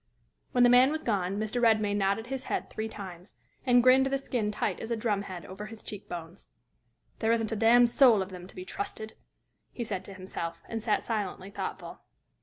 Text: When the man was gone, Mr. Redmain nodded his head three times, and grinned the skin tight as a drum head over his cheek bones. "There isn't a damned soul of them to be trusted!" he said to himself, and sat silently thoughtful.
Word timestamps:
When 0.51 0.63
the 0.63 0.69
man 0.71 0.89
was 0.91 1.03
gone, 1.03 1.37
Mr. 1.37 1.61
Redmain 1.61 1.97
nodded 1.97 2.25
his 2.25 2.45
head 2.45 2.71
three 2.71 2.89
times, 2.89 3.35
and 3.67 3.83
grinned 3.83 4.07
the 4.07 4.17
skin 4.17 4.51
tight 4.51 4.79
as 4.79 4.89
a 4.89 4.95
drum 4.97 5.21
head 5.21 5.45
over 5.45 5.67
his 5.67 5.83
cheek 5.83 6.09
bones. 6.09 6.47
"There 7.19 7.31
isn't 7.31 7.51
a 7.51 7.55
damned 7.55 7.91
soul 7.91 8.23
of 8.23 8.29
them 8.31 8.47
to 8.47 8.55
be 8.55 8.65
trusted!" 8.65 9.13
he 9.71 9.83
said 9.83 10.03
to 10.05 10.15
himself, 10.15 10.63
and 10.67 10.81
sat 10.81 11.03
silently 11.03 11.51
thoughtful. 11.51 12.01